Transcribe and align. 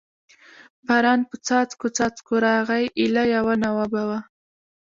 باران 0.87 1.19
په 1.29 1.35
څاڅکو 1.45 1.87
څاڅکو 1.97 2.35
راغی، 2.45 2.85
ایله 2.99 3.23
یوه 3.35 3.53
ناوه 3.63 3.85
به 3.91 4.01
و. 4.09 4.11